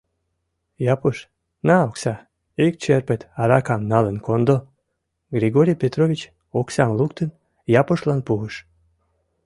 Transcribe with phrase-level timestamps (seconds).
[0.93, 1.17] Япуш,
[1.67, 2.15] на окса,
[2.65, 4.57] ик черпыт аракам налын кондо,—
[5.35, 6.21] Григорий Петрович,
[6.59, 7.29] оксам луктын,
[7.81, 8.55] Япушлан пуыш.